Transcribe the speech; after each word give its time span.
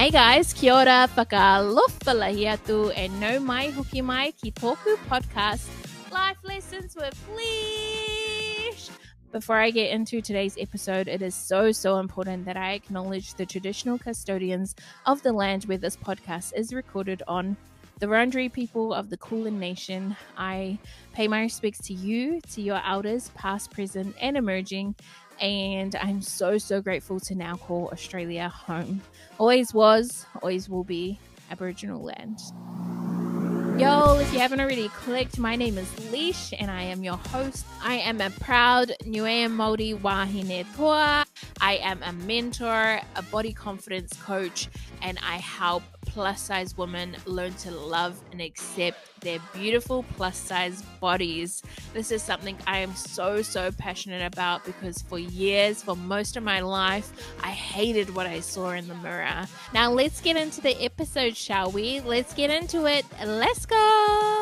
Hey 0.00 0.08
guys, 0.10 0.54
kia 0.54 0.72
ora, 0.72 1.10
whakalofa 1.14 2.12
lahiatu, 2.18 2.90
and 2.96 3.20
nau 3.20 3.38
mai 3.38 3.68
hoki 3.68 4.00
mai 4.00 4.30
ki 4.30 4.50
toku 4.50 4.96
podcast, 5.10 5.68
Life 6.10 6.38
Lessons 6.42 6.96
with 6.96 7.14
Leesh. 7.36 8.88
Before 9.30 9.56
I 9.56 9.68
get 9.70 9.90
into 9.90 10.22
today's 10.22 10.56
episode, 10.58 11.06
it 11.06 11.20
is 11.20 11.34
so, 11.34 11.70
so 11.70 11.98
important 11.98 12.46
that 12.46 12.56
I 12.56 12.72
acknowledge 12.72 13.34
the 13.34 13.44
traditional 13.44 13.98
custodians 13.98 14.74
of 15.04 15.22
the 15.22 15.34
land 15.34 15.64
where 15.64 15.76
this 15.76 15.98
podcast 15.98 16.54
is 16.56 16.72
recorded 16.72 17.22
on 17.28 17.58
the 17.98 18.06
Wurundjeri 18.06 18.50
people 18.50 18.94
of 18.94 19.10
the 19.10 19.18
Kulin 19.18 19.60
Nation. 19.60 20.16
I 20.38 20.78
pay 21.12 21.28
my 21.28 21.42
respects 21.42 21.80
to 21.88 21.92
you, 21.92 22.40
to 22.52 22.62
your 22.62 22.80
elders, 22.86 23.30
past, 23.34 23.70
present, 23.70 24.16
and 24.18 24.38
emerging, 24.38 24.94
and 25.40 25.96
I'm 25.96 26.22
so, 26.22 26.58
so 26.58 26.80
grateful 26.80 27.18
to 27.20 27.34
now 27.34 27.56
call 27.56 27.88
Australia 27.92 28.48
home. 28.48 29.00
Always 29.38 29.72
was, 29.72 30.26
always 30.42 30.68
will 30.68 30.84
be 30.84 31.18
Aboriginal 31.50 32.02
land. 32.02 32.38
Yo, 33.80 34.18
if 34.18 34.30
you 34.34 34.38
haven't 34.38 34.60
already 34.60 34.88
clicked, 34.90 35.38
my 35.38 35.56
name 35.56 35.78
is 35.78 35.88
Leesh 36.12 36.52
and 36.58 36.70
I 36.70 36.82
am 36.82 37.02
your 37.02 37.16
host. 37.16 37.64
I 37.82 37.94
am 37.94 38.20
a 38.20 38.28
proud 38.28 38.92
Niue 39.06 39.48
Māori 39.48 39.98
Wahine 39.98 40.66
Toa. 40.76 41.24
I 41.62 41.76
am 41.76 42.02
a 42.02 42.12
mentor, 42.12 43.00
a 43.16 43.22
body 43.30 43.54
confidence 43.54 44.12
coach, 44.22 44.68
and 45.00 45.18
I 45.26 45.36
help 45.36 45.82
plus 46.02 46.40
size 46.40 46.76
women 46.76 47.16
learn 47.26 47.52
to 47.54 47.70
love 47.70 48.20
and 48.32 48.40
accept 48.40 48.98
their 49.20 49.38
beautiful 49.52 50.04
plus 50.16 50.36
size 50.36 50.82
bodies. 51.00 51.62
This 51.92 52.10
is 52.10 52.22
something 52.22 52.56
I 52.66 52.78
am 52.78 52.94
so, 52.94 53.42
so 53.42 53.70
passionate 53.72 54.24
about 54.24 54.64
because 54.64 55.02
for 55.02 55.18
years, 55.18 55.82
for 55.82 55.96
most 55.96 56.36
of 56.36 56.42
my 56.42 56.60
life, 56.60 57.12
I 57.42 57.50
hated 57.50 58.14
what 58.14 58.26
I 58.26 58.40
saw 58.40 58.70
in 58.70 58.88
the 58.88 58.94
mirror. 58.96 59.46
Now, 59.74 59.90
let's 59.90 60.20
get 60.20 60.36
into 60.36 60.60
the 60.60 60.82
episode, 60.82 61.36
shall 61.36 61.70
we? 61.70 62.00
Let's 62.00 62.34
get 62.34 62.50
into 62.50 62.86
it. 62.86 63.04
Let's 63.24 63.66
go. 63.66 64.39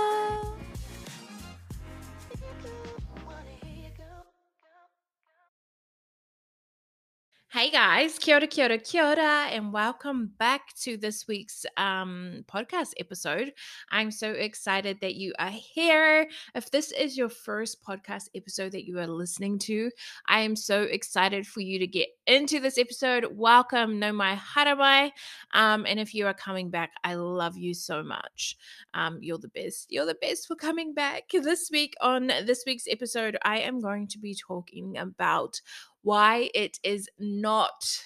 Guys, 7.98 8.16
kia 8.16 8.36
ora, 8.36 8.46
kia 8.46 8.66
ora, 8.66 8.78
kia 8.78 9.04
ora, 9.04 9.48
and 9.50 9.72
welcome 9.72 10.30
back 10.38 10.72
to 10.82 10.96
this 10.96 11.26
week's 11.26 11.66
um, 11.76 12.44
podcast 12.46 12.92
episode. 13.00 13.52
I'm 13.90 14.12
so 14.12 14.30
excited 14.30 14.98
that 15.00 15.16
you 15.16 15.32
are 15.40 15.50
here. 15.50 16.28
If 16.54 16.70
this 16.70 16.92
is 16.92 17.18
your 17.18 17.28
first 17.28 17.82
podcast 17.82 18.28
episode 18.36 18.70
that 18.70 18.86
you 18.86 19.00
are 19.00 19.08
listening 19.08 19.58
to, 19.70 19.90
I 20.28 20.42
am 20.42 20.54
so 20.54 20.82
excited 20.82 21.44
for 21.44 21.60
you 21.60 21.80
to 21.80 21.88
get 21.88 22.06
into 22.28 22.60
this 22.60 22.78
episode. 22.78 23.26
Welcome, 23.32 23.98
nau 23.98 24.12
mai 24.12 24.36
haramai. 24.36 25.10
Um, 25.52 25.84
and 25.84 25.98
if 25.98 26.14
you 26.14 26.28
are 26.28 26.34
coming 26.34 26.70
back, 26.70 26.92
I 27.02 27.14
love 27.14 27.56
you 27.56 27.74
so 27.74 28.04
much. 28.04 28.56
Um, 28.94 29.18
you're 29.20 29.38
the 29.38 29.48
best. 29.48 29.90
You're 29.90 30.06
the 30.06 30.14
best 30.14 30.46
for 30.46 30.54
coming 30.54 30.94
back. 30.94 31.24
This 31.32 31.68
week 31.72 31.94
on 32.00 32.28
this 32.28 32.62
week's 32.64 32.86
episode, 32.88 33.36
I 33.42 33.58
am 33.58 33.80
going 33.80 34.06
to 34.06 34.20
be 34.20 34.36
talking 34.36 34.98
about 34.98 35.60
why 36.02 36.50
it 36.54 36.78
is 36.82 37.08
not 37.18 38.04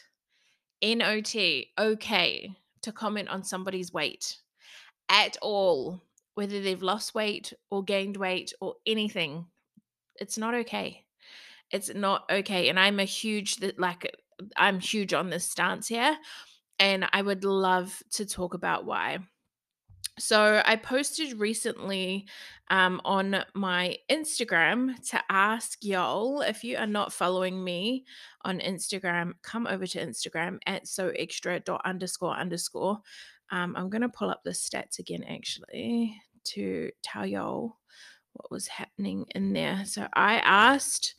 NOT 0.82 1.34
okay 1.78 2.54
to 2.82 2.92
comment 2.92 3.28
on 3.28 3.44
somebody's 3.44 3.92
weight 3.92 4.38
at 5.08 5.36
all, 5.40 6.02
whether 6.34 6.60
they've 6.60 6.82
lost 6.82 7.14
weight 7.14 7.52
or 7.70 7.84
gained 7.84 8.16
weight 8.16 8.52
or 8.60 8.74
anything. 8.86 9.46
It's 10.16 10.38
not 10.38 10.54
okay. 10.54 11.04
It's 11.70 11.94
not 11.94 12.24
okay. 12.30 12.68
And 12.68 12.78
I'm 12.78 12.98
a 12.98 13.04
huge, 13.04 13.58
like, 13.78 14.14
I'm 14.56 14.80
huge 14.80 15.14
on 15.14 15.30
this 15.30 15.48
stance 15.48 15.88
here. 15.88 16.16
And 16.78 17.06
I 17.12 17.22
would 17.22 17.44
love 17.44 18.02
to 18.12 18.26
talk 18.26 18.54
about 18.54 18.84
why. 18.84 19.18
So 20.22 20.62
I 20.64 20.76
posted 20.76 21.40
recently 21.40 22.26
um, 22.70 23.00
on 23.04 23.44
my 23.54 23.96
Instagram 24.08 24.94
to 25.10 25.20
ask 25.28 25.84
y'all 25.84 26.42
if 26.42 26.62
you 26.62 26.76
are 26.76 26.86
not 26.86 27.12
following 27.12 27.64
me 27.64 28.04
on 28.44 28.60
Instagram, 28.60 29.32
come 29.42 29.66
over 29.66 29.84
to 29.84 29.98
Instagram 29.98 30.58
at 30.64 30.86
so 30.86 31.08
extra 31.08 31.58
dot 31.58 31.82
underscore 31.84 32.36
underscore. 32.36 33.00
Um, 33.50 33.74
I'm 33.76 33.90
gonna 33.90 34.08
pull 34.08 34.30
up 34.30 34.44
the 34.44 34.52
stats 34.52 35.00
again 35.00 35.24
actually 35.24 36.16
to 36.44 36.92
tell 37.02 37.26
y'all 37.26 37.78
what 38.34 38.48
was 38.48 38.68
happening 38.68 39.26
in 39.34 39.52
there. 39.52 39.82
So 39.84 40.06
I 40.14 40.36
asked 40.36 41.16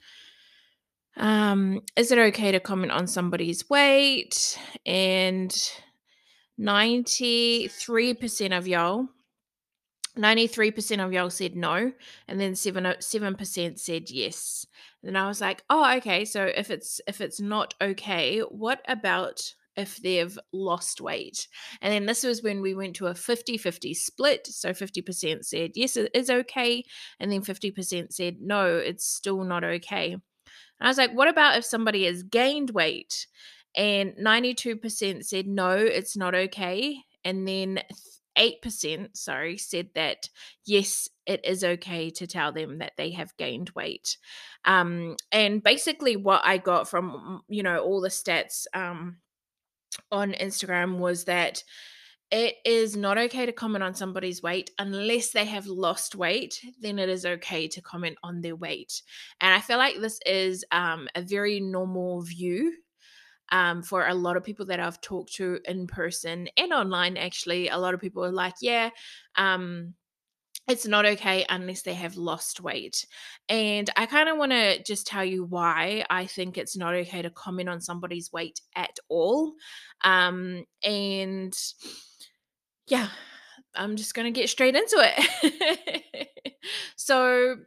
um, 1.17 1.81
is 1.97 2.09
it 2.13 2.17
okay 2.17 2.53
to 2.53 2.61
comment 2.61 2.93
on 2.93 3.07
somebody's 3.07 3.69
weight? 3.69 4.57
And 4.85 5.53
93% 6.59 8.57
of 8.57 8.67
y'all 8.67 9.07
93% 10.17 11.03
of 11.03 11.11
y'all 11.11 11.29
said 11.29 11.55
no 11.55 11.91
and 12.27 12.39
then 12.39 12.55
7 12.55 12.85
uh, 12.85 12.93
7% 12.99 13.79
said 13.79 14.11
yes. 14.11 14.67
And 15.03 15.17
i 15.17 15.27
was 15.27 15.41
like 15.41 15.63
oh 15.69 15.97
okay 15.97 16.23
so 16.23 16.45
if 16.45 16.69
it's 16.69 17.01
if 17.07 17.19
it's 17.19 17.41
not 17.41 17.73
okay 17.81 18.39
what 18.41 18.81
about 18.87 19.53
if 19.75 19.97
they've 19.97 20.37
lost 20.51 21.01
weight? 21.01 21.47
And 21.81 21.91
then 21.91 22.05
this 22.05 22.23
was 22.23 22.43
when 22.43 22.61
we 22.61 22.75
went 22.75 22.95
to 22.97 23.07
a 23.07 23.15
50-50 23.15 23.95
split 23.95 24.45
so 24.45 24.69
50% 24.69 25.43
said 25.43 25.71
yes 25.73 25.97
it 25.97 26.11
is 26.13 26.29
okay 26.29 26.83
and 27.19 27.31
then 27.31 27.41
50% 27.41 28.13
said 28.13 28.37
no 28.39 28.77
it's 28.77 29.05
still 29.05 29.43
not 29.43 29.63
okay. 29.63 30.11
And 30.11 30.21
i 30.79 30.87
was 30.87 30.99
like 30.99 31.13
what 31.13 31.27
about 31.27 31.57
if 31.57 31.65
somebody 31.65 32.05
has 32.05 32.21
gained 32.21 32.69
weight 32.69 33.25
and 33.75 34.13
92% 34.15 35.25
said 35.25 35.47
no, 35.47 35.71
it's 35.71 36.15
not 36.15 36.35
okay. 36.35 36.97
And 37.25 37.47
then 37.47 37.81
8%, 38.37 39.15
sorry, 39.15 39.57
said 39.57 39.89
that 39.95 40.29
yes, 40.65 41.09
it 41.25 41.45
is 41.45 41.63
okay 41.63 42.09
to 42.11 42.27
tell 42.27 42.51
them 42.51 42.79
that 42.79 42.93
they 42.97 43.11
have 43.11 43.35
gained 43.37 43.71
weight. 43.71 44.17
Um, 44.65 45.15
and 45.31 45.63
basically, 45.63 46.15
what 46.15 46.41
I 46.43 46.57
got 46.57 46.89
from, 46.89 47.41
you 47.47 47.63
know, 47.63 47.79
all 47.79 48.01
the 48.01 48.09
stats 48.09 48.65
um, 48.73 49.17
on 50.11 50.33
Instagram 50.33 50.97
was 50.97 51.25
that 51.25 51.63
it 52.31 52.55
is 52.65 52.97
not 52.97 53.19
okay 53.19 53.45
to 53.45 53.51
comment 53.51 53.83
on 53.83 53.93
somebody's 53.93 54.41
weight 54.41 54.71
unless 54.79 55.31
they 55.31 55.45
have 55.45 55.67
lost 55.67 56.15
weight 56.15 56.59
then 56.81 56.97
it 56.97 57.07
is 57.07 57.27
okay 57.27 57.67
to 57.67 57.81
comment 57.81 58.17
on 58.23 58.41
their 58.41 58.55
weight 58.55 59.03
and 59.39 59.53
i 59.53 59.59
feel 59.59 59.77
like 59.77 59.99
this 59.99 60.19
is 60.25 60.65
um, 60.71 61.07
a 61.13 61.21
very 61.21 61.59
normal 61.59 62.21
view 62.23 62.73
um, 63.51 63.83
for 63.83 64.07
a 64.07 64.13
lot 64.13 64.37
of 64.37 64.43
people 64.43 64.65
that 64.67 64.79
I've 64.79 65.01
talked 65.01 65.33
to 65.35 65.59
in 65.65 65.87
person 65.87 66.47
and 66.57 66.73
online, 66.73 67.17
actually, 67.17 67.69
a 67.69 67.77
lot 67.77 67.93
of 67.93 68.01
people 68.01 68.23
are 68.23 68.31
like, 68.31 68.55
yeah, 68.61 68.89
um, 69.35 69.93
it's 70.67 70.87
not 70.87 71.05
okay 71.05 71.45
unless 71.49 71.81
they 71.81 71.93
have 71.93 72.15
lost 72.15 72.61
weight. 72.61 73.05
And 73.49 73.89
I 73.97 74.05
kind 74.05 74.29
of 74.29 74.37
want 74.37 74.53
to 74.53 74.81
just 74.83 75.05
tell 75.05 75.25
you 75.25 75.43
why 75.43 76.05
I 76.09 76.25
think 76.25 76.57
it's 76.57 76.77
not 76.77 76.93
okay 76.95 77.21
to 77.21 77.29
comment 77.29 77.67
on 77.67 77.81
somebody's 77.81 78.31
weight 78.31 78.61
at 78.75 78.97
all. 79.09 79.53
Um, 80.01 80.65
and 80.81 81.53
yeah, 82.87 83.09
I'm 83.75 83.97
just 83.97 84.13
going 84.13 84.31
to 84.31 84.39
get 84.39 84.49
straight 84.49 84.75
into 84.75 84.97
it. 85.01 86.29
so, 86.95 87.57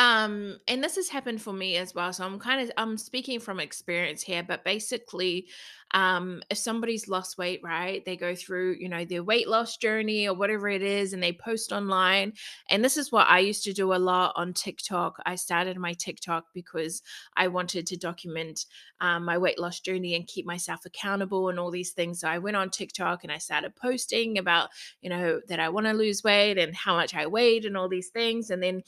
um 0.00 0.56
and 0.66 0.82
this 0.82 0.96
has 0.96 1.10
happened 1.10 1.42
for 1.42 1.52
me 1.52 1.76
as 1.76 1.94
well 1.94 2.10
so 2.10 2.24
i'm 2.24 2.38
kind 2.38 2.62
of 2.62 2.72
i'm 2.78 2.96
speaking 2.96 3.38
from 3.38 3.60
experience 3.60 4.22
here 4.22 4.42
but 4.42 4.64
basically 4.64 5.46
um 5.90 6.42
if 6.48 6.56
somebody's 6.56 7.06
lost 7.06 7.36
weight 7.36 7.60
right 7.62 8.02
they 8.06 8.16
go 8.16 8.34
through 8.34 8.76
you 8.80 8.88
know 8.88 9.04
their 9.04 9.22
weight 9.22 9.46
loss 9.46 9.76
journey 9.76 10.26
or 10.26 10.32
whatever 10.32 10.70
it 10.70 10.80
is 10.80 11.12
and 11.12 11.22
they 11.22 11.34
post 11.34 11.70
online 11.70 12.32
and 12.70 12.82
this 12.82 12.96
is 12.96 13.12
what 13.12 13.26
i 13.28 13.40
used 13.40 13.62
to 13.62 13.74
do 13.74 13.92
a 13.92 13.96
lot 13.96 14.32
on 14.36 14.54
tiktok. 14.54 15.16
I 15.26 15.34
started 15.34 15.76
my 15.76 15.92
tiktok 15.92 16.46
because 16.54 17.02
i 17.36 17.48
wanted 17.48 17.86
to 17.88 17.96
document 17.98 18.64
um, 19.02 19.24
my 19.24 19.36
weight 19.36 19.58
loss 19.58 19.80
journey 19.80 20.14
and 20.14 20.26
keep 20.26 20.46
myself 20.46 20.86
accountable 20.86 21.50
and 21.50 21.58
all 21.58 21.70
these 21.70 21.90
things 21.90 22.20
so 22.20 22.28
i 22.28 22.38
went 22.38 22.56
on 22.56 22.70
tiktok 22.70 23.22
and 23.22 23.32
i 23.32 23.38
started 23.38 23.76
posting 23.76 24.38
about 24.38 24.70
you 25.02 25.10
know 25.10 25.40
that 25.48 25.60
i 25.60 25.68
want 25.68 25.86
to 25.86 25.92
lose 25.92 26.24
weight 26.24 26.56
and 26.56 26.74
how 26.74 26.96
much 26.96 27.14
i 27.14 27.26
weighed 27.26 27.66
and 27.66 27.76
all 27.76 27.88
these 27.88 28.08
things 28.08 28.48
and 28.48 28.62
then 28.62 28.82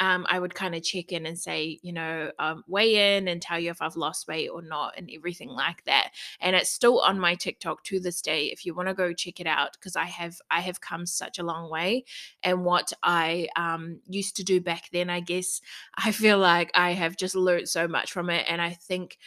um, 0.00 0.26
I 0.30 0.38
would 0.38 0.54
kind 0.54 0.74
of 0.74 0.82
check 0.82 1.12
in 1.12 1.26
and 1.26 1.38
say, 1.38 1.78
you 1.82 1.92
know, 1.92 2.32
um, 2.38 2.64
weigh 2.66 3.16
in 3.16 3.28
and 3.28 3.40
tell 3.40 3.60
you 3.60 3.70
if 3.70 3.82
I've 3.82 3.96
lost 3.96 4.26
weight 4.26 4.48
or 4.48 4.62
not 4.62 4.94
and 4.96 5.10
everything 5.14 5.50
like 5.50 5.84
that. 5.84 6.12
And 6.40 6.56
it's 6.56 6.70
still 6.70 7.00
on 7.00 7.20
my 7.20 7.34
TikTok 7.34 7.84
to 7.84 8.00
this 8.00 8.22
day. 8.22 8.46
If 8.46 8.64
you 8.64 8.74
want 8.74 8.88
to 8.88 8.94
go 8.94 9.12
check 9.12 9.40
it 9.40 9.46
out, 9.46 9.74
because 9.74 9.96
I 9.96 10.06
have 10.06 10.38
I 10.50 10.60
have 10.60 10.80
come 10.80 11.04
such 11.04 11.38
a 11.38 11.42
long 11.42 11.70
way. 11.70 12.04
And 12.42 12.64
what 12.64 12.94
I 13.02 13.48
um, 13.56 14.00
used 14.08 14.36
to 14.36 14.44
do 14.44 14.58
back 14.58 14.88
then, 14.90 15.10
I 15.10 15.20
guess 15.20 15.60
I 15.96 16.12
feel 16.12 16.38
like 16.38 16.70
I 16.74 16.92
have 16.94 17.16
just 17.16 17.34
learned 17.34 17.68
so 17.68 17.86
much 17.86 18.10
from 18.10 18.30
it. 18.30 18.46
And 18.48 18.62
I 18.62 18.70
think 18.70 19.18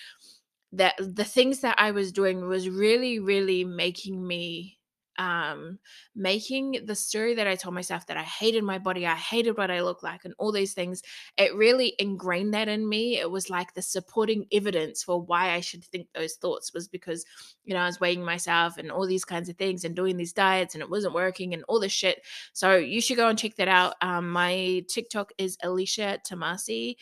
that 0.71 0.95
the 0.97 1.23
things 1.23 1.59
that 1.59 1.75
I 1.77 1.91
was 1.91 2.11
doing 2.11 2.47
was 2.47 2.67
really, 2.67 3.19
really 3.19 3.63
making 3.63 4.25
me 4.25 4.79
um, 5.17 5.79
making 6.15 6.79
the 6.85 6.95
story 6.95 7.35
that 7.35 7.47
I 7.47 7.55
told 7.55 7.75
myself 7.75 8.07
that 8.07 8.17
I 8.17 8.23
hated 8.23 8.63
my 8.63 8.79
body, 8.79 9.05
I 9.05 9.15
hated 9.15 9.57
what 9.57 9.71
I 9.71 9.81
looked 9.81 10.03
like, 10.03 10.25
and 10.25 10.33
all 10.37 10.51
these 10.51 10.73
things, 10.73 11.01
it 11.37 11.55
really 11.55 11.95
ingrained 11.99 12.53
that 12.53 12.67
in 12.67 12.87
me. 12.87 13.19
It 13.19 13.29
was 13.29 13.49
like 13.49 13.73
the 13.73 13.81
supporting 13.81 14.45
evidence 14.51 15.03
for 15.03 15.21
why 15.21 15.51
I 15.51 15.61
should 15.61 15.83
think 15.83 16.07
those 16.13 16.33
thoughts 16.35 16.73
was 16.73 16.87
because, 16.87 17.25
you 17.63 17.73
know, 17.73 17.81
I 17.81 17.85
was 17.85 17.99
weighing 17.99 18.23
myself 18.23 18.77
and 18.77 18.91
all 18.91 19.07
these 19.07 19.25
kinds 19.25 19.49
of 19.49 19.57
things 19.57 19.83
and 19.83 19.95
doing 19.95 20.17
these 20.17 20.33
diets 20.33 20.75
and 20.75 20.81
it 20.81 20.89
wasn't 20.89 21.13
working 21.13 21.53
and 21.53 21.63
all 21.67 21.79
this 21.79 21.91
shit. 21.91 22.23
So 22.53 22.75
you 22.75 23.01
should 23.01 23.17
go 23.17 23.29
and 23.29 23.37
check 23.37 23.55
that 23.55 23.67
out. 23.67 23.95
Um, 24.01 24.29
my 24.31 24.83
TikTok 24.87 25.31
is 25.37 25.57
Elisha 25.61 26.19
Tamasi 26.27 26.95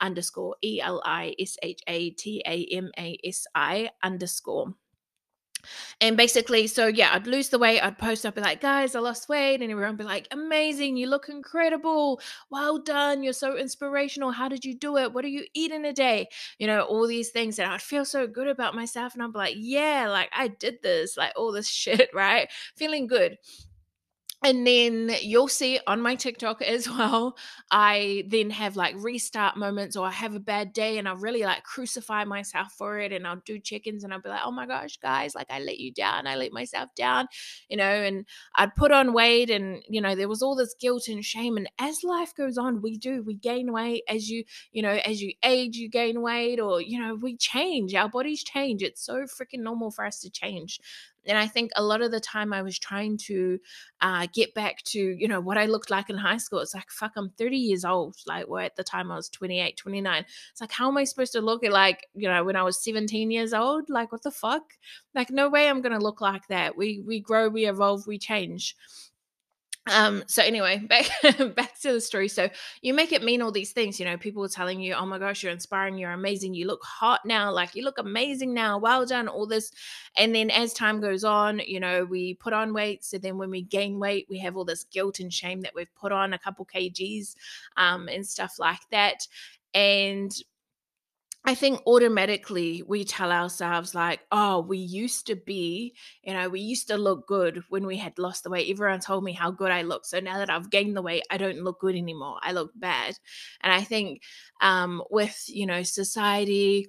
underscore 0.00 0.56
E 0.62 0.80
L 0.80 1.02
I 1.04 1.34
S 1.38 1.56
H 1.62 1.80
A 1.86 2.10
T 2.10 2.42
A 2.46 2.66
M 2.72 2.90
A 2.98 3.18
S 3.24 3.46
I 3.54 3.90
underscore. 4.02 4.74
And 6.00 6.16
basically, 6.16 6.66
so 6.66 6.86
yeah, 6.86 7.10
I'd 7.12 7.26
lose 7.26 7.48
the 7.48 7.58
weight. 7.58 7.80
I'd 7.80 7.98
post 7.98 8.26
up, 8.26 8.34
be 8.34 8.40
like, 8.40 8.60
guys, 8.60 8.94
I 8.94 9.00
lost 9.00 9.28
weight. 9.28 9.62
And 9.62 9.70
everyone 9.70 9.92
would 9.92 9.98
be 9.98 10.04
like, 10.04 10.28
amazing. 10.30 10.96
You 10.96 11.08
look 11.08 11.28
incredible. 11.28 12.20
Well 12.50 12.78
done. 12.78 13.22
You're 13.22 13.32
so 13.32 13.56
inspirational. 13.56 14.30
How 14.30 14.48
did 14.48 14.64
you 14.64 14.74
do 14.74 14.96
it? 14.96 15.12
What 15.12 15.22
do 15.22 15.28
you 15.28 15.44
eat 15.54 15.72
in 15.72 15.84
a 15.84 15.92
day? 15.92 16.28
You 16.58 16.66
know, 16.66 16.82
all 16.82 17.06
these 17.06 17.30
things. 17.30 17.58
And 17.58 17.70
I'd 17.70 17.82
feel 17.82 18.04
so 18.04 18.26
good 18.26 18.48
about 18.48 18.74
myself. 18.74 19.14
And 19.14 19.22
I'd 19.22 19.32
be 19.32 19.38
like, 19.38 19.54
yeah, 19.56 20.08
like 20.08 20.30
I 20.32 20.48
did 20.48 20.82
this, 20.82 21.16
like 21.16 21.32
all 21.36 21.52
this 21.52 21.68
shit, 21.76 22.10
right? 22.12 22.48
Feeling 22.76 23.06
good 23.06 23.38
and 24.46 24.64
then 24.64 25.10
you'll 25.22 25.48
see 25.48 25.80
on 25.88 26.00
my 26.00 26.14
TikTok 26.14 26.62
as 26.62 26.88
well, 26.88 27.36
I 27.72 28.22
then 28.28 28.50
have 28.50 28.76
like 28.76 28.94
restart 28.96 29.56
moments 29.56 29.96
or 29.96 30.06
I 30.06 30.12
have 30.12 30.36
a 30.36 30.40
bad 30.40 30.72
day 30.72 30.98
and 30.98 31.08
I 31.08 31.14
really 31.14 31.42
like 31.42 31.64
crucify 31.64 32.24
myself 32.24 32.72
for 32.78 33.00
it 33.00 33.12
and 33.12 33.26
I'll 33.26 33.42
do 33.44 33.58
check-ins 33.58 34.04
and 34.04 34.12
I'll 34.14 34.20
be 34.20 34.28
like, 34.28 34.42
oh 34.44 34.52
my 34.52 34.64
gosh, 34.66 34.98
guys, 34.98 35.34
like 35.34 35.48
I 35.50 35.58
let 35.58 35.78
you 35.78 35.92
down. 35.92 36.28
I 36.28 36.36
let 36.36 36.52
myself 36.52 36.90
down, 36.94 37.26
you 37.68 37.76
know, 37.76 37.82
and 37.82 38.24
I'd 38.54 38.76
put 38.76 38.92
on 38.92 39.12
weight 39.12 39.50
and, 39.50 39.82
you 39.88 40.00
know, 40.00 40.14
there 40.14 40.28
was 40.28 40.42
all 40.42 40.54
this 40.54 40.76
guilt 40.78 41.08
and 41.08 41.24
shame. 41.24 41.56
And 41.56 41.68
as 41.80 42.04
life 42.04 42.32
goes 42.32 42.56
on, 42.56 42.80
we 42.80 42.98
do, 42.98 43.24
we 43.24 43.34
gain 43.34 43.72
weight 43.72 44.04
as 44.08 44.30
you, 44.30 44.44
you 44.70 44.80
know, 44.82 45.00
as 45.04 45.20
you 45.20 45.32
age, 45.42 45.76
you 45.76 45.88
gain 45.88 46.22
weight 46.22 46.60
or, 46.60 46.80
you 46.80 47.00
know, 47.00 47.16
we 47.16 47.36
change, 47.36 47.96
our 47.96 48.08
bodies 48.08 48.44
change. 48.44 48.84
It's 48.84 49.04
so 49.04 49.24
freaking 49.24 49.60
normal 49.64 49.90
for 49.90 50.06
us 50.06 50.20
to 50.20 50.30
change 50.30 50.78
and 51.26 51.38
i 51.38 51.46
think 51.46 51.70
a 51.76 51.82
lot 51.82 52.02
of 52.02 52.10
the 52.10 52.20
time 52.20 52.52
i 52.52 52.62
was 52.62 52.78
trying 52.78 53.16
to 53.16 53.58
uh, 54.00 54.26
get 54.32 54.52
back 54.54 54.82
to 54.82 54.98
you 54.98 55.26
know 55.26 55.40
what 55.40 55.58
i 55.58 55.66
looked 55.66 55.90
like 55.90 56.10
in 56.10 56.16
high 56.16 56.36
school 56.36 56.60
it's 56.60 56.74
like 56.74 56.90
fuck 56.90 57.12
i'm 57.16 57.30
30 57.30 57.56
years 57.56 57.84
old 57.84 58.16
like 58.26 58.46
well 58.48 58.64
at 58.64 58.76
the 58.76 58.84
time 58.84 59.10
i 59.10 59.16
was 59.16 59.28
28 59.28 59.76
29 59.76 60.24
it's 60.52 60.60
like 60.60 60.72
how 60.72 60.88
am 60.88 60.96
i 60.96 61.04
supposed 61.04 61.32
to 61.32 61.40
look 61.40 61.64
at 61.64 61.72
like 61.72 62.06
you 62.14 62.28
know 62.28 62.44
when 62.44 62.56
i 62.56 62.62
was 62.62 62.82
17 62.82 63.30
years 63.30 63.52
old? 63.52 63.88
Like 63.88 64.12
what 64.12 64.22
the 64.22 64.30
fuck? 64.30 64.62
Like 65.14 65.30
no 65.30 65.48
way 65.48 65.68
i'm 65.68 65.80
gonna 65.82 65.98
look 65.98 66.20
like 66.20 66.46
that. 66.48 66.76
We 66.76 67.02
we 67.06 67.20
grow 67.20 67.48
we 67.48 67.66
evolve 67.66 68.06
we 68.06 68.18
change 68.18 68.76
um 69.88 70.22
so 70.26 70.42
anyway 70.42 70.78
back 70.88 71.08
back 71.54 71.78
to 71.80 71.92
the 71.92 72.00
story. 72.00 72.28
So 72.28 72.48
you 72.82 72.94
make 72.94 73.12
it 73.12 73.22
mean 73.22 73.42
all 73.42 73.52
these 73.52 73.72
things 73.72 73.98
you 73.98 74.06
know 74.06 74.16
people 74.16 74.44
are 74.44 74.48
telling 74.48 74.80
you 74.80 74.94
oh 74.94 75.06
my 75.06 75.18
gosh 75.18 75.42
you're 75.42 75.52
inspiring 75.52 75.98
you're 75.98 76.10
amazing 76.10 76.54
you 76.54 76.66
look 76.66 76.82
hot 76.82 77.20
now 77.24 77.52
like 77.52 77.74
you 77.74 77.84
look 77.84 77.98
amazing 77.98 78.54
now 78.54 78.78
well 78.78 79.06
done 79.06 79.28
all 79.28 79.46
this. 79.46 79.72
And 80.16 80.34
then 80.34 80.50
as 80.50 80.72
time 80.72 81.00
goes 81.00 81.24
on 81.24 81.60
you 81.66 81.80
know 81.80 82.04
we 82.04 82.34
put 82.34 82.52
on 82.52 82.72
weight. 82.72 83.04
So 83.04 83.18
then 83.18 83.38
when 83.38 83.50
we 83.50 83.62
gain 83.62 83.98
weight 83.98 84.26
we 84.28 84.38
have 84.38 84.56
all 84.56 84.64
this 84.64 84.84
guilt 84.84 85.20
and 85.20 85.32
shame 85.32 85.60
that 85.62 85.74
we've 85.74 85.94
put 85.94 86.12
on 86.12 86.32
a 86.32 86.38
couple 86.38 86.66
kgs 86.66 87.34
um 87.76 88.08
and 88.08 88.26
stuff 88.26 88.58
like 88.58 88.88
that. 88.90 89.26
And 89.74 90.32
I 91.48 91.54
think 91.54 91.80
automatically 91.86 92.82
we 92.88 93.04
tell 93.04 93.30
ourselves, 93.30 93.94
like, 93.94 94.20
oh, 94.32 94.60
we 94.62 94.78
used 94.78 95.28
to 95.28 95.36
be, 95.36 95.94
you 96.24 96.34
know, 96.34 96.48
we 96.48 96.60
used 96.60 96.88
to 96.88 96.96
look 96.96 97.28
good 97.28 97.62
when 97.68 97.86
we 97.86 97.96
had 97.96 98.18
lost 98.18 98.42
the 98.42 98.50
weight. 98.50 98.68
Everyone 98.68 98.98
told 98.98 99.22
me 99.22 99.32
how 99.32 99.52
good 99.52 99.70
I 99.70 99.82
look. 99.82 100.04
So 100.06 100.18
now 100.18 100.38
that 100.38 100.50
I've 100.50 100.70
gained 100.70 100.96
the 100.96 101.02
weight, 101.02 101.22
I 101.30 101.36
don't 101.36 101.62
look 101.62 101.78
good 101.80 101.94
anymore. 101.94 102.38
I 102.42 102.50
look 102.50 102.72
bad. 102.74 103.14
And 103.60 103.72
I 103.72 103.82
think 103.82 104.22
um, 104.60 105.04
with, 105.08 105.44
you 105.46 105.66
know, 105.66 105.84
society, 105.84 106.88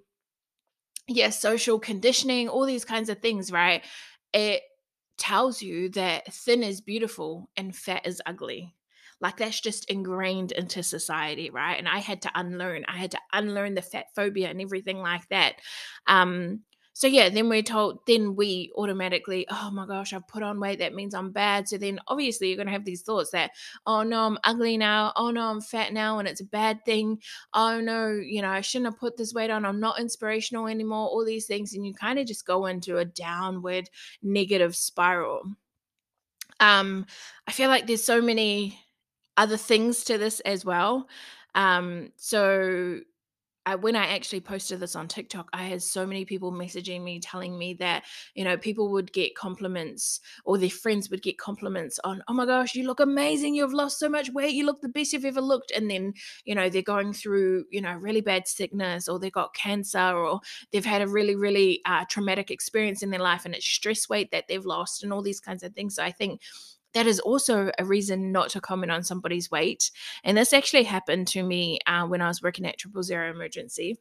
yes, 1.08 1.16
yeah, 1.18 1.30
social 1.30 1.80
conditioning, 1.80 2.50
all 2.50 2.66
these 2.66 2.86
kinds 2.86 3.10
of 3.10 3.20
things, 3.20 3.52
right? 3.52 3.84
It 4.34 4.62
tells 5.18 5.62
you 5.62 5.90
that 5.90 6.34
thin 6.34 6.64
is 6.64 6.82
beautiful 6.82 7.50
and 7.58 7.76
fat 7.76 8.06
is 8.06 8.22
ugly. 8.26 8.77
Like 9.20 9.38
that's 9.38 9.60
just 9.60 9.90
ingrained 9.90 10.52
into 10.52 10.84
society, 10.84 11.50
right? 11.50 11.78
And 11.78 11.88
I 11.88 12.00
had 12.00 12.22
to 12.24 12.32
unlearn. 12.36 12.86
I 12.88 12.98
had 12.98 13.12
to 13.12 13.20
unlearn 13.34 13.74
the 13.74 13.82
fat 13.82 14.08
phobia 14.16 14.50
and 14.50 14.62
everything 14.62 15.00
like 15.00 15.28
that. 15.30 15.56
Um, 16.06 16.62
so 16.94 17.06
yeah, 17.06 17.30
then 17.30 17.48
we're 17.48 17.62
told, 17.62 18.00
then 18.08 18.36
we 18.36 18.72
automatically, 18.76 19.46
oh 19.52 19.70
my 19.72 19.86
gosh, 19.86 20.14
I've 20.14 20.28
put 20.28 20.42
on 20.42 20.60
weight. 20.60 20.80
That 20.80 20.96
means 20.96 21.14
I'm 21.14 21.32
bad. 21.32 21.68
So 21.68 21.78
then 21.78 22.00
obviously 22.08 22.48
you're 22.48 22.58
gonna 22.58 22.72
have 22.72 22.86
these 22.86 23.04
thoughts 23.04 23.30
that, 23.32 23.52
oh 23.86 24.02
no, 24.02 24.26
I'm 24.26 24.40
ugly 24.44 24.78
now. 24.78 25.14
Oh 25.16 25.30
no, 25.30 25.44
I'm 25.44 25.62
fat 25.62 25.94
now, 25.94 26.18
and 26.18 26.28
it's 26.28 26.42
a 26.42 26.46
bad 26.46 26.84
thing. 26.86 27.22
Oh 27.54 27.80
no, 27.80 28.10
you 28.10 28.42
know, 28.42 28.50
I 28.50 28.62
shouldn't 28.62 28.92
have 28.92 29.00
put 29.00 29.16
this 29.16 29.32
weight 29.32 29.52
on. 29.52 29.64
I'm 29.64 29.80
not 29.80 30.00
inspirational 30.00 30.66
anymore. 30.66 31.08
All 31.08 31.24
these 31.24 31.46
things, 31.46 31.76
and 31.76 31.86
you 31.86 31.94
kind 31.94 32.18
of 32.18 32.26
just 32.26 32.48
go 32.48 32.66
into 32.66 32.98
a 32.98 33.06
downward 33.06 33.92
negative 34.24 34.76
spiral. 34.76 35.44
Um, 36.60 37.06
I 37.48 37.52
feel 37.52 37.70
like 37.70 37.86
there's 37.86 38.04
so 38.04 38.24
many 38.24 38.80
other 39.38 39.58
things 39.58 40.04
to 40.06 40.18
this 40.18 40.40
as 40.42 40.66
well. 40.66 41.08
Um, 41.56 42.12
so 42.18 43.00
I, 43.68 43.76
when 43.76 43.98
I 43.98 44.08
actually 44.16 44.40
posted 44.40 44.80
this 44.80 44.96
on 44.96 45.10
TikTok, 45.10 45.50
I 45.52 45.64
had 45.64 45.84
so 45.84 46.08
many 46.08 46.24
people 46.24 46.54
messaging 46.54 47.04
me 47.04 47.20
telling 47.20 47.58
me 47.58 47.74
that, 47.76 48.06
you 48.34 48.46
know, 48.46 48.56
people 48.56 48.90
would 48.94 49.12
get 49.12 49.36
compliments 49.36 50.22
or 50.46 50.58
their 50.58 50.70
friends 50.70 51.10
would 51.10 51.22
get 51.22 51.38
compliments 51.38 52.00
on, 52.06 52.24
oh 52.30 52.34
my 52.34 52.46
gosh, 52.46 52.76
you 52.76 52.88
look 52.88 53.02
amazing. 53.02 53.56
You've 53.56 53.74
lost 53.74 54.00
so 54.00 54.08
much 54.08 54.30
weight. 54.32 54.54
You 54.54 54.66
look 54.66 54.80
the 54.80 54.88
best 54.88 55.12
you've 55.12 55.26
ever 55.26 55.42
looked. 55.42 55.72
And 55.72 55.92
then, 55.92 56.14
you 56.46 56.56
know, 56.56 56.70
they're 56.70 56.82
going 56.82 57.12
through, 57.12 57.66
you 57.70 57.82
know, 57.82 57.94
really 57.96 58.22
bad 58.22 58.48
sickness 58.48 59.10
or 59.10 59.20
they 59.20 59.30
got 59.30 59.54
cancer 59.54 60.16
or 60.16 60.40
they've 60.72 60.86
had 60.86 61.02
a 61.02 61.08
really, 61.08 61.36
really 61.36 61.82
uh, 61.84 62.06
traumatic 62.10 62.50
experience 62.50 63.04
in 63.04 63.10
their 63.10 63.20
life 63.20 63.44
and 63.44 63.54
it's 63.54 63.66
stress 63.66 64.08
weight 64.08 64.32
that 64.32 64.46
they've 64.48 64.66
lost 64.66 65.04
and 65.04 65.12
all 65.12 65.22
these 65.22 65.42
kinds 65.42 65.62
of 65.62 65.74
things. 65.74 65.96
So 65.96 66.04
I 66.04 66.12
think 66.12 66.40
that 66.98 67.06
is 67.06 67.20
also 67.20 67.70
a 67.78 67.86
reason 67.86 68.32
not 68.32 68.50
to 68.50 68.60
comment 68.60 68.92
on 68.92 69.04
somebody's 69.04 69.52
weight. 69.52 69.92
And 70.24 70.36
this 70.36 70.52
actually 70.52 70.84
happened 70.84 71.28
to 71.28 71.44
me 71.44 71.78
uh, 71.86 72.08
when 72.08 72.22
I 72.22 72.28
was 72.28 72.42
working 72.42 72.66
at 72.66 72.80
Triple 72.80 73.04
Zero 73.04 73.30
Emergency. 73.30 74.00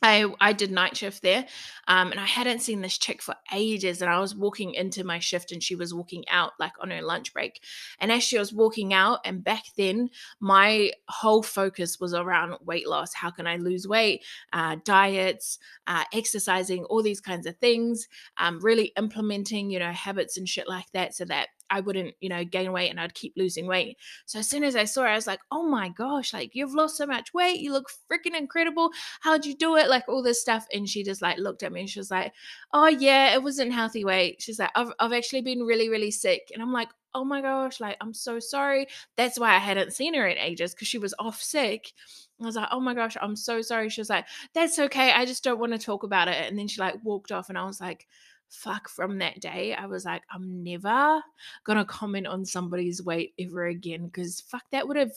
I, 0.00 0.32
I 0.40 0.54
did 0.54 0.70
night 0.70 0.96
shift 0.96 1.22
there 1.22 1.44
um, 1.86 2.12
and 2.12 2.20
I 2.20 2.24
hadn't 2.24 2.60
seen 2.60 2.80
this 2.80 2.96
chick 2.96 3.20
for 3.20 3.34
ages. 3.52 4.00
And 4.00 4.10
I 4.10 4.20
was 4.20 4.34
walking 4.34 4.72
into 4.72 5.04
my 5.04 5.18
shift 5.18 5.52
and 5.52 5.62
she 5.62 5.74
was 5.74 5.92
walking 5.92 6.24
out 6.30 6.52
like 6.58 6.72
on 6.80 6.90
her 6.92 7.02
lunch 7.02 7.34
break. 7.34 7.60
And 7.98 8.10
as 8.10 8.22
she 8.22 8.38
was 8.38 8.54
walking 8.54 8.94
out, 8.94 9.18
and 9.26 9.44
back 9.44 9.64
then, 9.76 10.08
my 10.40 10.92
whole 11.08 11.42
focus 11.42 12.00
was 12.00 12.14
around 12.14 12.54
weight 12.64 12.88
loss. 12.88 13.12
How 13.12 13.30
can 13.30 13.46
I 13.46 13.56
lose 13.56 13.86
weight? 13.86 14.24
Uh, 14.50 14.76
diets, 14.82 15.58
uh, 15.86 16.04
exercising, 16.14 16.84
all 16.84 17.02
these 17.02 17.20
kinds 17.20 17.44
of 17.44 17.58
things, 17.58 18.08
um, 18.38 18.60
really 18.62 18.92
implementing, 18.96 19.70
you 19.70 19.78
know, 19.78 19.92
habits 19.92 20.38
and 20.38 20.48
shit 20.48 20.68
like 20.68 20.90
that 20.92 21.14
so 21.14 21.26
that 21.26 21.48
I 21.70 21.80
wouldn't, 21.80 22.14
you 22.20 22.28
know, 22.28 22.44
gain 22.44 22.72
weight 22.72 22.90
and 22.90 23.00
I'd 23.00 23.14
keep 23.14 23.34
losing 23.36 23.66
weight. 23.66 23.96
So 24.26 24.38
as 24.38 24.48
soon 24.48 24.64
as 24.64 24.76
I 24.76 24.84
saw 24.84 25.02
her, 25.02 25.08
I 25.08 25.14
was 25.14 25.26
like, 25.26 25.40
oh 25.50 25.68
my 25.68 25.88
gosh, 25.90 26.32
like 26.32 26.54
you've 26.54 26.74
lost 26.74 26.96
so 26.96 27.06
much 27.06 27.34
weight. 27.34 27.60
You 27.60 27.72
look 27.72 27.90
freaking 28.10 28.36
incredible. 28.36 28.90
How'd 29.20 29.44
you 29.44 29.56
do 29.56 29.76
it? 29.76 29.88
Like 29.88 30.08
all 30.08 30.22
this 30.22 30.40
stuff. 30.40 30.66
And 30.72 30.88
she 30.88 31.02
just 31.02 31.22
like 31.22 31.38
looked 31.38 31.62
at 31.62 31.72
me 31.72 31.80
and 31.80 31.90
she 31.90 32.00
was 32.00 32.10
like, 32.10 32.32
oh 32.72 32.86
yeah, 32.86 33.34
it 33.34 33.42
wasn't 33.42 33.72
healthy 33.72 34.04
weight. 34.04 34.40
She's 34.40 34.58
like, 34.58 34.70
I've, 34.74 34.92
I've 34.98 35.12
actually 35.12 35.42
been 35.42 35.60
really, 35.62 35.88
really 35.88 36.10
sick. 36.10 36.50
And 36.52 36.62
I'm 36.62 36.72
like, 36.72 36.88
oh 37.14 37.24
my 37.24 37.40
gosh, 37.40 37.80
like 37.80 37.96
I'm 38.00 38.14
so 38.14 38.38
sorry. 38.38 38.86
That's 39.16 39.38
why 39.38 39.54
I 39.54 39.58
hadn't 39.58 39.92
seen 39.92 40.14
her 40.14 40.26
in 40.26 40.38
ages 40.38 40.74
because 40.74 40.88
she 40.88 40.98
was 40.98 41.14
off 41.18 41.42
sick. 41.42 41.92
I 42.40 42.46
was 42.46 42.56
like, 42.56 42.68
oh 42.70 42.80
my 42.80 42.94
gosh, 42.94 43.16
I'm 43.20 43.34
so 43.34 43.62
sorry. 43.62 43.88
She 43.88 44.00
was 44.00 44.10
like, 44.10 44.26
that's 44.54 44.78
okay. 44.78 45.12
I 45.12 45.24
just 45.24 45.42
don't 45.42 45.58
want 45.58 45.72
to 45.72 45.78
talk 45.78 46.04
about 46.04 46.28
it. 46.28 46.48
And 46.48 46.58
then 46.58 46.68
she 46.68 46.80
like 46.80 46.94
walked 47.02 47.32
off 47.32 47.48
and 47.48 47.58
I 47.58 47.64
was 47.64 47.80
like, 47.80 48.06
fuck 48.48 48.88
from 48.88 49.18
that 49.18 49.40
day 49.40 49.74
i 49.74 49.86
was 49.86 50.04
like 50.04 50.22
i'm 50.32 50.62
never 50.62 51.22
gonna 51.64 51.84
comment 51.84 52.26
on 52.26 52.44
somebody's 52.44 53.02
weight 53.02 53.34
ever 53.38 53.66
again 53.66 54.06
because 54.06 54.40
fuck 54.40 54.62
that 54.70 54.86
would 54.88 54.96
have 54.96 55.12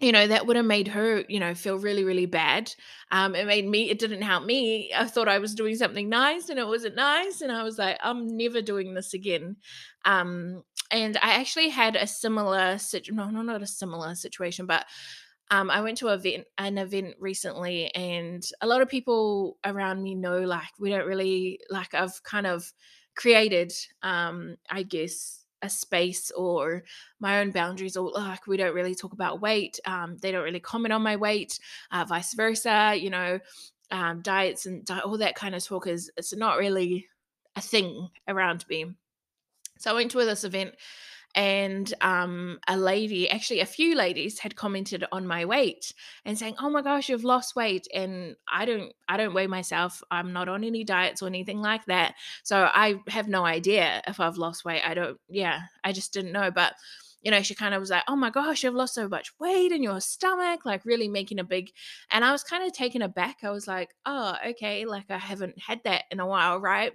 you 0.00 0.12
know 0.12 0.26
that 0.26 0.46
would 0.46 0.56
have 0.56 0.64
made 0.64 0.88
her 0.88 1.24
you 1.28 1.38
know 1.38 1.54
feel 1.54 1.78
really 1.78 2.04
really 2.04 2.26
bad. 2.26 2.72
Um 3.12 3.34
it 3.34 3.46
made 3.46 3.68
me 3.68 3.90
it 3.90 3.98
didn't 3.98 4.22
help 4.22 4.44
me. 4.44 4.90
I 4.96 5.04
thought 5.04 5.28
i 5.28 5.38
was 5.38 5.54
doing 5.54 5.76
something 5.76 6.08
nice 6.08 6.48
and 6.48 6.58
it 6.58 6.66
wasn't 6.66 6.96
nice 6.96 7.42
and 7.42 7.52
i 7.52 7.62
was 7.62 7.78
like 7.78 7.98
i'm 8.02 8.36
never 8.36 8.62
doing 8.62 8.94
this 8.94 9.14
again. 9.14 9.56
Um 10.04 10.62
and 10.90 11.16
i 11.18 11.34
actually 11.34 11.68
had 11.68 11.96
a 11.96 12.06
similar 12.06 12.78
situation 12.78 13.16
no 13.16 13.30
no 13.30 13.42
not 13.42 13.62
a 13.62 13.66
similar 13.66 14.14
situation 14.14 14.66
but 14.66 14.86
um, 15.50 15.70
I 15.70 15.80
went 15.80 15.98
to 15.98 16.08
a 16.08 16.14
event, 16.14 16.46
an 16.58 16.78
event 16.78 17.16
recently, 17.18 17.92
and 17.94 18.46
a 18.60 18.66
lot 18.66 18.82
of 18.82 18.88
people 18.88 19.58
around 19.64 20.02
me 20.02 20.14
know 20.14 20.40
like 20.40 20.70
we 20.78 20.90
don't 20.90 21.06
really 21.06 21.60
like 21.70 21.92
I've 21.94 22.22
kind 22.22 22.46
of 22.46 22.72
created, 23.16 23.72
um, 24.02 24.56
I 24.70 24.84
guess, 24.84 25.44
a 25.62 25.68
space 25.68 26.30
or 26.30 26.84
my 27.18 27.40
own 27.40 27.50
boundaries, 27.50 27.96
or 27.96 28.10
like 28.12 28.46
we 28.46 28.56
don't 28.56 28.74
really 28.74 28.94
talk 28.94 29.12
about 29.12 29.40
weight. 29.40 29.80
Um, 29.86 30.16
they 30.18 30.30
don't 30.30 30.44
really 30.44 30.60
comment 30.60 30.92
on 30.92 31.02
my 31.02 31.16
weight, 31.16 31.58
uh, 31.90 32.04
vice 32.08 32.34
versa. 32.34 32.94
You 32.96 33.10
know, 33.10 33.40
um, 33.90 34.22
diets 34.22 34.66
and 34.66 34.84
di- 34.84 35.00
all 35.00 35.18
that 35.18 35.34
kind 35.34 35.54
of 35.54 35.64
talk 35.64 35.86
is 35.88 36.10
it's 36.16 36.34
not 36.34 36.58
really 36.58 37.08
a 37.56 37.60
thing 37.60 38.08
around 38.28 38.64
me. 38.68 38.86
So 39.78 39.90
I 39.90 39.94
went 39.94 40.10
to 40.12 40.24
this 40.24 40.44
event 40.44 40.74
and 41.34 41.92
um, 42.00 42.58
a 42.68 42.76
lady, 42.76 43.30
actually 43.30 43.60
a 43.60 43.66
few 43.66 43.94
ladies, 43.94 44.38
had 44.40 44.56
commented 44.56 45.04
on 45.12 45.26
my 45.26 45.44
weight 45.44 45.92
and 46.24 46.38
saying, 46.38 46.56
"Oh 46.60 46.70
my 46.70 46.82
gosh, 46.82 47.08
you've 47.08 47.24
lost 47.24 47.54
weight." 47.56 47.86
And 47.94 48.36
I 48.48 48.64
don't, 48.64 48.92
I 49.08 49.16
don't 49.16 49.34
weigh 49.34 49.46
myself. 49.46 50.02
I'm 50.10 50.32
not 50.32 50.48
on 50.48 50.64
any 50.64 50.84
diets 50.84 51.22
or 51.22 51.26
anything 51.26 51.60
like 51.60 51.84
that, 51.86 52.14
so 52.42 52.68
I 52.72 52.96
have 53.08 53.28
no 53.28 53.44
idea 53.44 54.02
if 54.06 54.20
I've 54.20 54.38
lost 54.38 54.64
weight. 54.64 54.82
I 54.84 54.94
don't, 54.94 55.18
yeah, 55.28 55.60
I 55.84 55.92
just 55.92 56.12
didn't 56.12 56.32
know. 56.32 56.50
But 56.50 56.74
you 57.22 57.30
know, 57.30 57.42
she 57.42 57.54
kind 57.54 57.74
of 57.74 57.80
was 57.80 57.90
like, 57.90 58.04
"Oh 58.08 58.16
my 58.16 58.30
gosh, 58.30 58.64
you've 58.64 58.74
lost 58.74 58.94
so 58.94 59.08
much 59.08 59.32
weight 59.38 59.72
in 59.72 59.82
your 59.82 60.00
stomach," 60.00 60.64
like 60.64 60.84
really 60.84 61.08
making 61.08 61.38
a 61.38 61.44
big. 61.44 61.70
And 62.10 62.24
I 62.24 62.32
was 62.32 62.42
kind 62.42 62.64
of 62.64 62.72
taken 62.72 63.02
aback. 63.02 63.38
I 63.42 63.50
was 63.50 63.66
like, 63.68 63.90
"Oh, 64.06 64.36
okay, 64.48 64.84
like 64.86 65.10
I 65.10 65.18
haven't 65.18 65.58
had 65.58 65.80
that 65.84 66.04
in 66.10 66.20
a 66.20 66.26
while, 66.26 66.58
right?" 66.58 66.92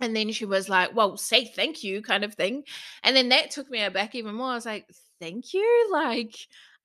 And 0.00 0.14
then 0.14 0.30
she 0.32 0.44
was 0.44 0.68
like, 0.68 0.94
Well, 0.94 1.16
say 1.16 1.44
thank 1.44 1.82
you, 1.82 2.02
kind 2.02 2.24
of 2.24 2.34
thing. 2.34 2.64
And 3.02 3.16
then 3.16 3.30
that 3.30 3.50
took 3.50 3.70
me 3.70 3.82
aback 3.82 4.14
even 4.14 4.34
more. 4.34 4.50
I 4.50 4.54
was 4.54 4.66
like, 4.66 4.86
Thank 5.20 5.52
you? 5.54 5.88
Like, 5.92 6.36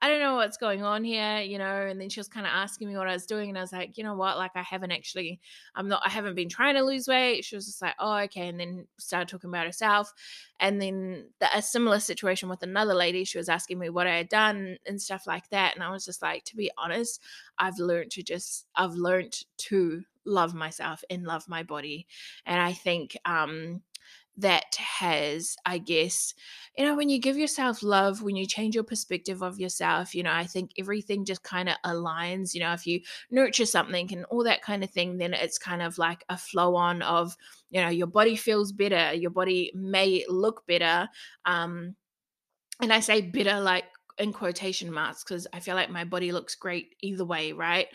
I 0.02 0.10
don't 0.10 0.20
know 0.20 0.36
what's 0.36 0.58
going 0.58 0.84
on 0.84 1.06
here, 1.06 1.40
you 1.40 1.58
know. 1.58 1.88
And 1.88 2.02
then 2.02 2.10
she 2.10 2.20
was 2.20 2.28
kind 2.28 2.46
of 2.46 2.52
asking 2.54 2.90
me 2.90 2.98
what 2.98 3.08
I 3.08 3.14
was 3.14 3.26
doing. 3.26 3.48
And 3.48 3.58
I 3.58 3.62
was 3.62 3.72
like, 3.72 3.98
You 3.98 4.04
know 4.04 4.16
what? 4.16 4.38
Like, 4.38 4.52
I 4.56 4.62
haven't 4.62 4.92
actually, 4.92 5.40
I'm 5.76 5.88
not, 5.88 6.02
I 6.06 6.10
haven't 6.10 6.36
been 6.36 6.50
trying 6.50 6.76
to 6.76 6.84
lose 6.84 7.08
weight. 7.08 7.46
She 7.46 7.56
was 7.56 7.68
just 7.68 7.82
like, 7.82 7.96
Oh, 8.00 8.18
okay. 8.24 8.50
And 8.50 8.60
then 8.60 8.86
started 9.00 9.30
talking 9.30 9.50
about 9.50 9.66
herself. 9.66 10.12
And 10.60 10.82
then 10.82 11.30
the, 11.40 11.58
a 11.58 11.62
similar 11.62 12.00
situation 12.00 12.50
with 12.50 12.64
another 12.64 12.94
lady. 12.94 13.24
She 13.24 13.38
was 13.38 13.48
asking 13.48 13.80
me 13.80 13.90
what 13.90 14.08
I 14.08 14.18
had 14.18 14.30
done 14.30 14.78
and 14.86 15.02
stuff 15.02 15.26
like 15.26 15.48
that. 15.52 15.76
And 15.76 15.84
I 15.84 15.92
was 15.92 16.04
just 16.04 16.22
like, 16.22 16.44
To 16.46 16.58
be 16.58 16.70
honest, 16.78 17.22
I've 17.58 17.78
learned 17.78 18.12
to 18.12 18.24
just, 18.24 18.66
I've 18.76 18.96
learned 18.96 19.38
to 19.58 20.04
love 20.26 20.54
myself 20.54 21.04
and 21.10 21.24
love 21.24 21.48
my 21.48 21.64
body. 21.64 22.08
And 22.46 22.60
I 22.60 22.74
think 22.74 23.18
um, 23.26 23.82
that 24.38 24.76
has, 24.76 25.56
I 25.66 25.78
guess, 25.78 26.34
you 26.78 26.86
know, 26.86 26.96
when 26.96 27.10
you 27.10 27.20
give 27.20 27.38
yourself 27.38 27.84
love, 27.84 28.24
when 28.24 28.36
you 28.36 28.48
change 28.48 28.74
your 28.74 28.84
perspective 28.84 29.44
of 29.44 29.60
yourself, 29.60 30.16
you 30.16 30.24
know, 30.24 30.34
I 30.34 30.46
think 30.46 30.72
everything 30.80 31.24
just 31.24 31.44
kind 31.44 31.70
of 31.70 31.76
aligns. 31.86 32.54
You 32.54 32.62
know, 32.62 32.74
if 32.74 32.88
you 32.88 33.02
nurture 33.30 33.66
something 33.66 34.12
and 34.12 34.26
all 34.26 34.44
that 34.44 34.64
kind 34.64 34.84
of 34.84 34.90
thing, 34.90 35.18
then 35.18 35.34
it's 35.34 35.60
kind 35.60 35.82
of 35.82 35.98
like 35.98 36.24
a 36.30 36.38
flow 36.38 36.76
on 36.76 37.04
of, 37.04 37.38
you 37.70 37.80
know, 37.82 37.90
your 37.90 38.08
body 38.08 38.36
feels 38.36 38.72
better, 38.72 39.14
your 39.14 39.32
body 39.32 39.72
may 39.76 40.26
look 40.28 40.66
better. 40.66 41.08
Um, 41.46 41.96
and 42.82 42.92
I 42.92 43.02
say 43.02 43.22
better 43.22 43.60
like 43.60 43.86
in 44.18 44.34
quotation 44.34 44.92
marks 44.92 45.24
because 45.24 45.48
I 45.54 45.60
feel 45.60 45.76
like 45.76 45.90
my 45.90 46.04
body 46.06 46.32
looks 46.32 46.56
great 46.56 46.96
either 47.02 47.26
way, 47.26 47.52
right? 47.52 47.88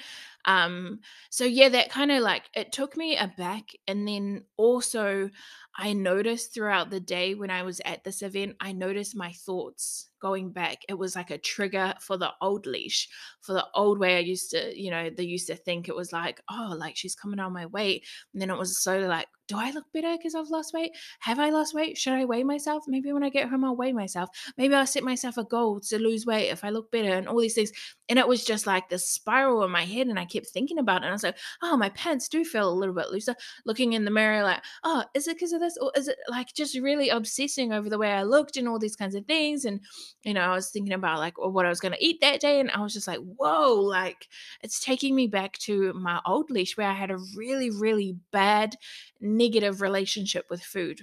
Um, 0.49 1.01
so 1.31 1.45
yeah, 1.45 1.69
that 1.69 1.91
kind 1.91 2.11
of 2.11 2.23
like 2.23 2.51
it 2.55 2.73
took 2.73 2.97
me 2.97 3.17
aback. 3.17 3.71
And 3.87 4.09
then 4.09 4.45
also 4.57 5.31
I 5.79 5.93
noticed 5.93 6.53
throughout 6.53 6.91
the 6.91 6.99
day 6.99 7.35
when 7.35 7.51
I 7.51 7.63
was 7.63 7.81
at 7.85 8.03
this 8.03 8.23
event, 8.23 8.57
I 8.61 8.73
noticed 8.73 9.15
my 9.15 9.31
thoughts 9.33 10.11
going 10.21 10.51
back. 10.51 10.79
It 10.89 10.95
was 10.95 11.15
like 11.15 11.31
a 11.31 11.39
trigger 11.39 11.95
for 12.01 12.17
the 12.17 12.33
old 12.41 12.67
Leesh, 12.67 13.07
for 13.41 13.53
the 13.53 13.67
old 13.75 14.01
way 14.01 14.17
I 14.17 14.21
used 14.21 14.51
to, 14.51 14.77
you 14.77 14.91
know, 14.91 15.09
they 15.09 15.23
used 15.23 15.47
to 15.47 15.55
think 15.55 15.89
it 15.89 15.95
was 15.95 16.13
like, 16.13 16.41
oh, 16.51 16.75
like 16.77 16.97
she's 16.97 17.15
coming 17.15 17.39
on 17.39 17.53
my 17.53 17.67
weight. 17.67 18.05
And 18.33 18.43
then 18.43 18.51
it 18.51 18.59
was 18.59 18.83
so 18.83 18.99
like, 19.01 19.29
do 19.47 19.57
I 19.57 19.71
look 19.71 19.87
better 19.95 20.15
because 20.17 20.35
I've 20.35 20.51
lost 20.51 20.75
weight? 20.75 20.93
Have 21.21 21.39
I 21.39 21.51
lost 21.51 21.75
weight? 21.75 21.97
Should 21.97 22.13
I 22.13 22.27
weigh 22.27 22.45
myself? 22.45 22.85
Maybe 22.87 23.13
when 23.13 23.23
I 23.23 23.31
get 23.31 23.49
home, 23.49 23.65
I'll 23.65 23.77
weigh 23.77 23.93
myself. 23.93 24.29
Maybe 24.59 24.75
I'll 24.75 24.87
set 24.87 25.05
myself 25.05 25.39
a 25.39 25.45
goal 25.45 25.81
to 25.81 25.99
lose 25.99 26.27
weight 26.27 26.51
if 26.51 26.65
I 26.65 26.71
look 26.71 26.91
better 26.91 27.15
and 27.15 27.27
all 27.27 27.41
these 27.41 27.55
things. 27.55 27.73
And 28.11 28.19
it 28.19 28.29
was 28.29 28.45
just 28.45 28.67
like 28.67 28.89
this 28.89 29.09
spiral 29.09 29.65
in 29.65 29.71
my 29.71 29.85
head. 29.85 30.09
And 30.09 30.19
I 30.19 30.27
kept 30.27 30.49
thinking 30.49 30.79
about 30.79 31.03
it. 31.03 31.05
And 31.05 31.11
I 31.11 31.13
was 31.13 31.23
like, 31.23 31.39
oh, 31.63 31.77
my 31.77 31.89
pants 31.91 32.29
do 32.29 32.45
feel 32.45 32.69
a 32.69 32.75
little 32.75 32.95
bit 32.95 33.11
looser. 33.11 33.35
Looking 33.65 33.95
in 33.95 34.05
the 34.05 34.11
mirror, 34.11 34.43
like, 34.43 34.63
oh, 34.85 35.05
is 35.15 35.29
it 35.29 35.37
because 35.37 35.53
of 35.53 35.61
this? 35.61 35.68
Or 35.77 35.93
is 35.97 36.09
it 36.09 36.17
like 36.29 36.55
just 36.55 36.79
really 36.79 37.09
obsessing 37.09 37.73
over 37.73 37.91
the 37.91 37.99
way 37.99 38.13
I 38.13 38.23
looked 38.23 38.57
and 38.57 38.69
all 38.69 38.79
these 38.79 38.97
kinds 38.97 39.15
of 39.15 39.27
things? 39.27 39.65
And, 39.65 39.81
you 40.23 40.33
know, 40.33 40.41
I 40.41 40.55
was 40.55 40.71
thinking 40.71 40.95
about 40.95 41.19
like 41.19 41.35
what 41.37 41.67
I 41.67 41.69
was 41.69 41.81
going 41.81 41.93
to 41.93 42.05
eat 42.05 42.21
that 42.21 42.41
day. 42.41 42.61
And 42.61 42.71
I 42.71 42.81
was 42.81 42.93
just 42.93 43.09
like, 43.09 43.21
whoa, 43.21 43.75
like 43.75 44.29
it's 44.63 44.81
taking 44.81 45.15
me 45.15 45.27
back 45.27 45.59
to 45.59 45.93
my 45.95 46.21
old 46.25 46.51
Leesh 46.51 46.77
where 46.77 46.89
I 46.89 46.95
had 46.95 47.11
a 47.11 47.19
really, 47.37 47.71
really 47.71 48.17
bad 48.33 48.77
negative 49.21 49.81
relationship 49.81 50.47
with 50.49 50.63
food 50.63 51.03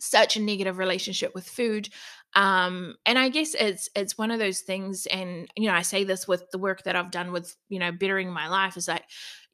such 0.00 0.36
a 0.36 0.40
negative 0.42 0.78
relationship 0.78 1.34
with 1.34 1.48
food 1.48 1.88
um 2.34 2.94
and 3.06 3.18
i 3.18 3.28
guess 3.28 3.54
it's 3.54 3.88
it's 3.96 4.18
one 4.18 4.30
of 4.30 4.38
those 4.38 4.60
things 4.60 5.06
and 5.06 5.48
you 5.56 5.68
know 5.68 5.74
i 5.74 5.82
say 5.82 6.04
this 6.04 6.28
with 6.28 6.44
the 6.52 6.58
work 6.58 6.82
that 6.84 6.94
i've 6.94 7.10
done 7.10 7.32
with 7.32 7.56
you 7.68 7.78
know 7.78 7.90
bettering 7.90 8.30
my 8.30 8.48
life 8.48 8.76
is 8.76 8.86
like 8.86 9.04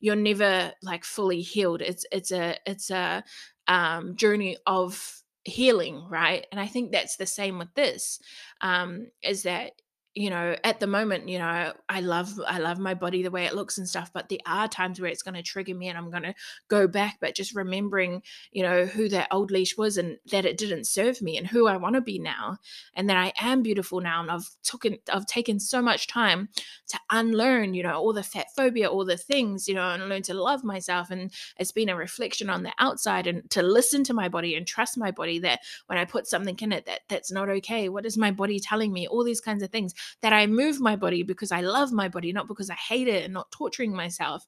you're 0.00 0.16
never 0.16 0.72
like 0.82 1.04
fully 1.04 1.40
healed 1.40 1.80
it's 1.80 2.04
it's 2.12 2.30
a 2.30 2.56
it's 2.66 2.90
a 2.90 3.22
um 3.68 4.16
journey 4.16 4.56
of 4.66 5.20
healing 5.44 6.04
right? 6.08 6.46
And 6.50 6.60
i 6.60 6.66
think 6.66 6.92
that's 6.92 7.16
the 7.16 7.26
same 7.26 7.58
with 7.58 7.72
this 7.74 8.18
um 8.60 9.08
is 9.22 9.42
that 9.44 9.72
you 10.14 10.30
know 10.30 10.56
at 10.64 10.80
the 10.80 10.86
moment 10.86 11.28
you 11.28 11.38
know 11.38 11.72
i 11.88 12.00
love 12.00 12.40
i 12.46 12.58
love 12.58 12.78
my 12.78 12.94
body 12.94 13.22
the 13.22 13.30
way 13.30 13.44
it 13.44 13.54
looks 13.54 13.78
and 13.78 13.88
stuff 13.88 14.10
but 14.12 14.28
there 14.28 14.38
are 14.46 14.68
times 14.68 15.00
where 15.00 15.10
it's 15.10 15.22
going 15.22 15.34
to 15.34 15.42
trigger 15.42 15.74
me 15.74 15.88
and 15.88 15.98
i'm 15.98 16.10
going 16.10 16.22
to 16.22 16.34
go 16.68 16.86
back 16.86 17.16
but 17.20 17.34
just 17.34 17.54
remembering 17.54 18.22
you 18.52 18.62
know 18.62 18.86
who 18.86 19.08
that 19.08 19.28
old 19.30 19.50
Leesh 19.50 19.76
was 19.76 19.96
and 19.96 20.18
that 20.30 20.44
it 20.44 20.56
didn't 20.56 20.86
serve 20.86 21.20
me 21.20 21.36
and 21.36 21.46
who 21.46 21.66
i 21.66 21.76
want 21.76 21.94
to 21.94 22.00
be 22.00 22.18
now 22.18 22.58
and 22.94 23.08
that 23.10 23.16
i 23.16 23.32
am 23.40 23.62
beautiful 23.62 24.00
now 24.00 24.20
and 24.20 24.30
i've 24.30 24.48
taken 24.62 24.98
i've 25.12 25.26
taken 25.26 25.58
so 25.58 25.82
much 25.82 26.06
time 26.06 26.48
to 26.86 26.98
unlearn 27.10 27.74
you 27.74 27.82
know 27.82 27.94
all 27.94 28.12
the 28.12 28.22
fat 28.22 28.46
phobia 28.54 28.88
all 28.88 29.04
the 29.04 29.16
things 29.16 29.66
you 29.68 29.74
know 29.74 29.90
and 29.90 30.08
learn 30.08 30.22
to 30.22 30.34
love 30.34 30.62
myself 30.62 31.10
and 31.10 31.32
it's 31.58 31.72
been 31.72 31.88
a 31.88 31.96
reflection 31.96 32.48
on 32.48 32.62
the 32.62 32.72
outside 32.78 33.26
and 33.26 33.48
to 33.50 33.62
listen 33.62 34.04
to 34.04 34.14
my 34.14 34.28
body 34.28 34.54
and 34.54 34.66
trust 34.66 34.96
my 34.96 35.10
body 35.10 35.38
that 35.38 35.60
when 35.86 35.98
i 35.98 36.04
put 36.04 36.26
something 36.26 36.56
in 36.60 36.72
it 36.72 36.86
that 36.86 37.00
that's 37.08 37.32
not 37.32 37.48
okay. 37.48 37.88
What 37.88 38.06
is 38.06 38.16
my 38.16 38.30
body 38.30 38.60
telling 38.60 38.92
me? 38.92 39.06
All 39.06 39.24
these 39.24 39.40
kinds 39.40 39.62
of 39.62 39.70
things 39.70 39.94
that 40.22 40.32
I 40.32 40.46
move 40.46 40.80
my 40.80 40.96
body 40.96 41.22
because 41.22 41.52
I 41.52 41.60
love 41.60 41.92
my 41.92 42.08
body, 42.08 42.32
not 42.32 42.48
because 42.48 42.70
I 42.70 42.74
hate 42.74 43.08
it 43.08 43.24
and 43.24 43.34
not 43.34 43.50
torturing 43.50 43.94
myself 43.94 44.44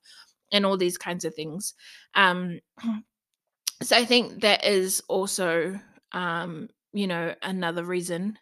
and 0.52 0.64
all 0.64 0.76
these 0.76 0.98
kinds 0.98 1.24
of 1.24 1.34
things. 1.34 1.74
Um, 2.14 2.60
so 3.82 3.96
I 3.96 4.04
think 4.04 4.42
that 4.42 4.64
is 4.64 5.02
also, 5.08 5.78
um, 6.12 6.68
you 6.92 7.06
know, 7.06 7.34
another 7.42 7.84
reason 7.84 8.38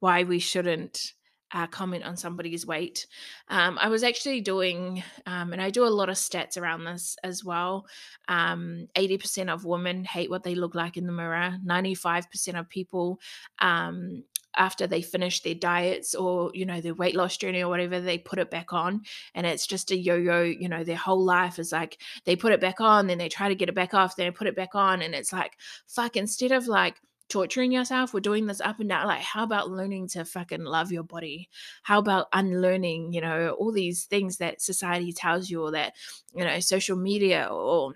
why 0.00 0.22
we 0.22 0.38
shouldn't 0.38 1.12
uh, 1.52 1.66
comment 1.66 2.04
on 2.04 2.16
somebody's 2.16 2.66
weight. 2.66 3.06
Um, 3.48 3.78
I 3.80 3.88
was 3.88 4.02
actually 4.02 4.40
doing, 4.40 5.02
um, 5.26 5.52
and 5.52 5.62
I 5.62 5.70
do 5.70 5.84
a 5.84 5.88
lot 5.88 6.08
of 6.08 6.16
stats 6.16 6.58
around 6.58 6.84
this 6.84 7.16
as 7.24 7.44
well. 7.44 7.86
Um, 8.28 8.88
80% 8.94 9.52
of 9.52 9.64
women 9.64 10.04
hate 10.04 10.30
what 10.30 10.42
they 10.42 10.54
look 10.54 10.74
like 10.74 10.96
in 10.96 11.06
the 11.06 11.12
mirror. 11.12 11.56
95% 11.64 12.58
of 12.58 12.68
people 12.68 13.18
um, 13.60 14.24
after 14.56 14.86
they 14.86 15.02
finish 15.02 15.42
their 15.42 15.54
diets 15.54 16.14
or 16.14 16.50
you 16.54 16.64
know 16.66 16.80
their 16.80 16.94
weight 16.94 17.14
loss 17.14 17.36
journey 17.36 17.62
or 17.62 17.68
whatever 17.68 18.00
they 18.00 18.18
put 18.18 18.38
it 18.38 18.50
back 18.50 18.72
on 18.72 19.02
and 19.34 19.46
it's 19.46 19.66
just 19.66 19.90
a 19.90 19.96
yo-yo 19.96 20.42
you 20.42 20.68
know 20.68 20.84
their 20.84 20.96
whole 20.96 21.24
life 21.24 21.58
is 21.58 21.72
like 21.72 21.98
they 22.24 22.34
put 22.34 22.52
it 22.52 22.60
back 22.60 22.80
on 22.80 23.06
then 23.06 23.18
they 23.18 23.28
try 23.28 23.48
to 23.48 23.54
get 23.54 23.68
it 23.68 23.74
back 23.74 23.94
off 23.94 24.16
then 24.16 24.26
they 24.26 24.30
put 24.30 24.46
it 24.46 24.56
back 24.56 24.74
on 24.74 25.02
and 25.02 25.14
it's 25.14 25.32
like 25.32 25.56
fuck 25.86 26.16
instead 26.16 26.52
of 26.52 26.66
like 26.66 26.96
torturing 27.28 27.70
yourself 27.70 28.14
we're 28.14 28.20
doing 28.20 28.46
this 28.46 28.60
up 28.60 28.80
and 28.80 28.88
down 28.88 29.06
like 29.06 29.20
how 29.20 29.44
about 29.44 29.70
learning 29.70 30.08
to 30.08 30.24
fucking 30.24 30.64
love 30.64 30.90
your 30.90 31.02
body? 31.02 31.48
How 31.82 31.98
about 31.98 32.28
unlearning 32.32 33.12
you 33.12 33.20
know 33.20 33.50
all 33.50 33.72
these 33.72 34.04
things 34.04 34.38
that 34.38 34.62
society 34.62 35.12
tells 35.12 35.50
you 35.50 35.62
or 35.62 35.70
that 35.72 35.94
you 36.34 36.44
know 36.44 36.58
social 36.60 36.96
media 36.96 37.48
or 37.50 37.94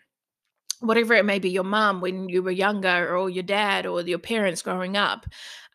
whatever 0.82 1.14
it 1.14 1.24
may 1.24 1.38
be 1.38 1.50
your 1.50 1.64
mom 1.64 2.00
when 2.00 2.28
you 2.28 2.42
were 2.42 2.50
younger 2.50 3.16
or 3.16 3.30
your 3.30 3.42
dad 3.42 3.86
or 3.86 4.02
your 4.02 4.18
parents 4.18 4.62
growing 4.62 4.96
up 4.96 5.26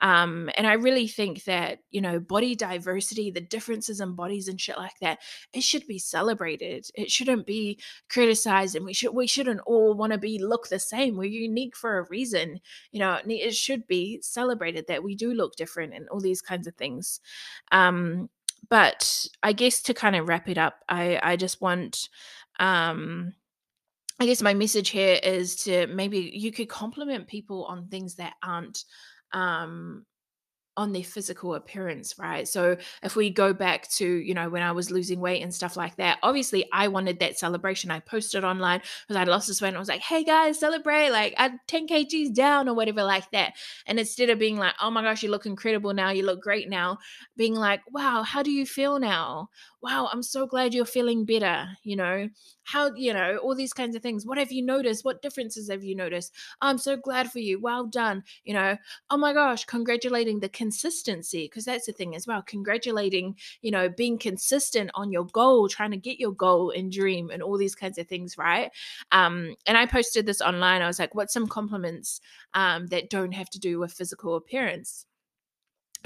um, 0.02 0.50
and 0.58 0.68
i 0.68 0.74
really 0.74 1.08
think 1.08 1.44
that 1.46 1.80
you 1.90 2.02
know 2.02 2.20
body 2.20 2.56
diversity 2.56 3.32
the 3.32 3.42
differences 3.42 4.00
in 4.00 4.14
bodies 4.14 4.48
and 4.48 4.62
shit 4.62 4.78
like 4.78 5.00
that 5.02 5.20
it 5.54 5.64
should 5.64 5.88
be 5.88 6.00
celebrated. 6.00 6.88
It 6.96 7.12
shouldn't 7.12 7.46
be 7.46 7.80
criticized 8.10 8.76
and 8.76 8.86
we 8.86 8.94
should 8.94 9.14
we 9.14 9.28
shouldn't 9.28 9.62
all 9.66 9.94
want 9.96 10.14
to 10.14 10.18
be 10.18 10.40
look 10.40 10.68
the 10.68 10.80
same. 10.80 11.18
We're 11.18 11.26
unique 11.26 11.76
for 11.76 11.98
a 11.98 12.08
reason. 12.10 12.60
You 12.92 13.00
know 13.00 13.20
it 13.26 13.56
should 13.56 13.88
be 13.88 14.20
celebrated 14.22 14.86
that 14.88 15.04
we 15.04 15.16
do 15.16 15.34
look 15.34 15.56
different 15.56 15.94
and 15.94 16.08
all 16.10 16.20
these 16.20 16.42
kinds 16.42 16.68
of 16.68 16.76
things. 16.76 17.20
Um, 17.72 18.30
but 18.70 19.28
i 19.44 19.54
guess 19.54 19.82
to 19.84 19.94
kind 19.94 20.16
of 20.16 20.28
wrap 20.28 20.50
it 20.50 20.58
up 20.58 20.80
i 20.90 21.20
i 21.22 21.36
just 21.36 21.62
want 21.62 22.10
um 22.60 23.34
I 24.20 24.26
guess 24.26 24.42
my 24.42 24.54
message 24.54 24.90
here 24.90 25.20
is 25.22 25.56
to 25.64 25.88
maybe 25.88 26.32
you 26.34 26.52
could 26.52 26.70
compliment 26.70 27.28
people 27.28 27.66
on 27.66 27.88
things 27.88 28.16
that 28.16 28.34
aren't 28.44 28.84
um 29.34 30.06
on 30.78 30.94
their 30.94 31.04
physical 31.04 31.56
appearance, 31.56 32.16
right? 32.20 32.48
So 32.48 32.78
if 33.04 33.16
we 33.16 33.32
go 33.32 33.54
back 33.54 33.90
to, 33.94 34.08
you 34.08 34.34
know, 34.34 34.50
when 34.50 34.62
I 34.62 34.72
was 34.74 34.92
losing 34.92 35.20
weight 35.20 35.42
and 35.44 35.54
stuff 35.54 35.76
like 35.76 35.96
that, 35.98 36.20
obviously 36.24 36.68
I 36.72 36.88
wanted 36.88 37.20
that 37.20 37.40
celebration. 37.40 37.92
I 37.92 38.00
posted 38.00 38.44
online 38.44 38.82
because 39.08 39.20
I 39.20 39.26
lost 39.26 39.48
this 39.48 39.62
weight 39.62 39.70
and 39.70 39.78
I 39.78 39.82
was 39.82 39.90
like, 39.90 40.02
hey 40.02 40.24
guys, 40.24 40.60
celebrate, 40.60 41.12
like 41.12 41.34
I'm 41.38 41.60
10 41.68 41.88
kgs 41.88 42.34
down 42.34 42.70
or 42.70 42.76
whatever 42.76 43.04
like 43.04 43.30
that. 43.32 43.54
And 43.88 44.00
instead 44.00 44.30
of 44.30 44.40
being 44.40 44.58
like, 44.58 44.76
oh 44.82 44.92
my 44.92 45.02
gosh, 45.02 45.24
you 45.24 45.32
look 45.32 45.46
incredible 45.48 45.94
now, 45.94 46.12
you 46.12 46.24
look 46.24 46.42
great 46.42 46.70
now, 46.70 47.00
being 47.36 47.56
like, 47.56 47.82
wow, 47.92 48.24
how 48.24 48.44
do 48.44 48.52
you 48.52 48.66
feel 48.66 49.00
now? 49.00 49.50
Wow, 49.82 50.10
I'm 50.12 50.24
so 50.24 50.48
glad 50.48 50.74
you're 50.74 50.86
feeling 50.86 51.24
better. 51.24 51.68
You 51.84 51.96
know, 51.96 52.30
how, 52.64 52.94
you 52.96 53.14
know, 53.14 53.38
all 53.38 53.56
these 53.56 53.74
kinds 53.74 53.96
of 53.96 54.02
things. 54.02 54.26
What 54.26 54.38
have 54.38 54.52
you 54.52 54.64
noticed? 54.66 55.06
What 55.06 55.22
differences 55.22 55.70
have 55.70 55.84
you 55.84 55.96
noticed? 55.96 56.34
I'm 56.62 56.78
so 56.78 56.98
glad 56.98 57.32
for 57.32 57.40
you. 57.40 57.60
Well 57.60 57.86
done. 57.86 58.24
You 58.44 58.54
know, 58.56 58.78
oh 59.10 59.18
my 59.18 59.34
gosh, 59.34 59.66
congratulating 59.66 60.40
the 60.40 60.50
consistency, 60.50 61.46
because 61.46 61.66
that's 61.66 61.86
the 61.86 61.94
thing 61.94 62.16
as 62.16 62.26
well. 62.26 62.42
Congratulating, 62.42 63.36
you 63.62 63.72
know, 63.72 63.88
being 63.88 64.18
consistent 64.18 64.90
on 64.96 65.12
your 65.12 65.26
goal, 65.26 65.70
trying 65.70 65.92
to 65.92 65.98
get 65.98 66.20
your 66.20 66.34
goal 66.34 66.72
and 66.72 66.92
dream 66.92 67.30
and 67.30 67.44
all 67.44 67.58
these 67.58 67.76
kinds 67.76 67.98
of 67.98 68.08
things, 68.08 68.38
right? 68.38 68.72
Um, 69.12 69.56
and 69.66 69.78
I 69.78 69.86
posted 69.86 70.26
this 70.26 70.42
online. 70.42 70.82
I 70.82 70.88
was 70.88 71.00
like, 71.00 71.16
what's 71.16 71.34
some 71.34 71.48
compliments 71.48 72.20
um, 72.54 72.88
that 72.88 73.10
don't 73.10 73.34
have 73.34 73.50
to 73.52 73.60
do 73.60 73.80
with 73.80 73.94
physical 73.94 74.36
appearance? 74.36 75.06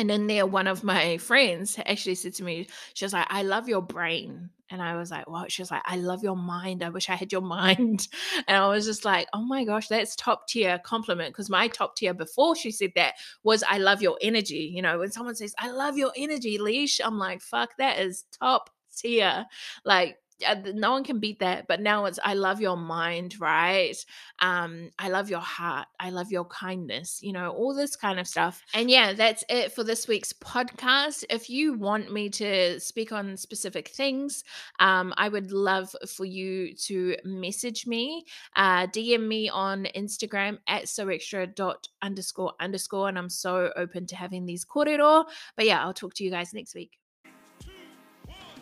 And 0.02 0.10
then 0.10 0.26
there 0.26 0.48
one 0.48 0.66
of 0.66 0.84
my 0.84 1.20
friends 1.20 1.78
actually 1.86 2.16
said 2.16 2.34
to 2.34 2.44
me 2.44 2.68
she 2.96 3.06
was 3.06 3.14
like 3.14 3.28
i 3.30 3.44
love 3.44 3.70
your 3.70 3.84
brain. 3.84 4.50
And 4.72 4.82
i 4.82 4.96
was 4.96 5.12
like 5.12 5.30
what? 5.30 5.52
She 5.52 5.62
was 5.62 5.70
like 5.70 5.84
i 5.86 5.96
love 5.96 6.24
your 6.24 6.36
mind. 6.36 6.84
I 6.84 6.90
wish 6.90 7.08
i 7.08 7.14
had 7.14 7.32
your 7.32 7.42
mind. 7.60 8.08
And 8.48 8.58
i 8.58 8.68
was 8.68 8.88
just 8.88 9.06
like 9.06 9.28
oh 9.32 9.46
my 9.46 9.64
gosh 9.64 9.90
that's 9.90 10.16
top 10.16 10.48
tier 10.48 10.80
compliment. 10.80 11.36
Because 11.36 11.52
my 11.52 11.68
top 11.68 11.96
tier 11.96 12.16
before 12.16 12.56
she 12.56 12.72
said 12.72 12.94
that 12.96 13.14
was 13.44 13.64
i 13.70 13.78
love 13.78 14.02
your 14.02 14.18
energy. 14.24 14.72
You 14.74 14.82
know 14.82 14.98
when 14.98 15.12
someone 15.12 15.36
says 15.36 15.54
i 15.60 15.70
love 15.70 16.00
your 16.00 16.12
energy 16.18 16.58
Leesh 16.58 17.00
i'm 17.06 17.20
like 17.20 17.44
fuck 17.44 17.78
that 17.78 18.00
is 18.00 18.26
top 18.32 18.72
tier. 18.98 19.46
Like 19.86 20.18
no 20.74 20.92
one 20.92 21.04
can 21.04 21.20
beat 21.20 21.40
that 21.40 21.68
but 21.68 21.82
now 21.82 22.06
it's 22.06 22.20
i 22.24 22.34
love 22.34 22.62
your 22.62 22.78
mind 22.78 23.40
right? 23.40 23.96
Um 24.40 24.90
i 25.00 25.10
love 25.10 25.30
your 25.30 25.40
heart 25.40 25.88
i 26.00 26.10
love 26.10 26.32
your 26.32 26.46
kindness 26.46 27.20
you 27.22 27.34
know 27.34 27.52
all 27.52 27.74
this 27.74 27.96
kind 27.96 28.20
of 28.20 28.28
stuff. 28.28 28.64
And 28.74 28.90
yeah 28.90 29.14
that's 29.14 29.44
it 29.50 29.74
for 29.74 29.84
this 29.84 30.08
week's 30.08 30.34
podcast. 30.34 31.24
If 31.30 31.50
you 31.50 31.74
want 31.74 32.12
me 32.12 32.30
to 32.32 32.80
speak 32.80 33.12
on 33.12 33.38
specific 33.38 33.90
things 33.90 34.44
um 34.80 35.14
i 35.18 35.28
would 35.30 35.52
love 35.52 35.96
for 36.08 36.26
you 36.26 36.74
to 36.76 37.16
message 37.24 37.88
me 37.88 38.24
uh 38.56 38.88
dm 38.88 39.28
me 39.28 39.50
on 39.50 39.88
instagram 39.96 40.58
at 40.68 40.88
so 40.88 41.08
extra 41.08 41.48
dot 41.48 41.88
underscore 42.02 42.54
underscore 42.60 43.08
and 43.10 43.18
i'm 43.18 43.30
so 43.30 43.72
open 43.76 44.06
to 44.06 44.16
having 44.16 44.46
these 44.46 44.66
korero 44.66 45.26
but 45.56 45.66
yeah 45.66 45.84
i'll 45.84 45.94
talk 45.94 46.14
to 46.14 46.24
you 46.24 46.32
guys 46.32 46.54
next 46.54 46.76
week 46.76 47.01